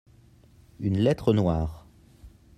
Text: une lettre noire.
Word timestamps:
une 0.79 0.97
lettre 0.97 1.31
noire. 1.31 1.85